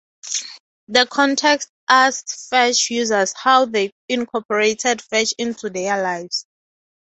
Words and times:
The 0.87 1.05
contest 1.05 1.69
asked 1.87 2.49
Fetch 2.49 2.89
users 2.89 3.33
how 3.33 3.65
they 3.65 3.91
incorporated 4.09 4.99
Fetch 4.99 5.35
into 5.37 5.69
their 5.69 6.01
lives. 6.01 6.47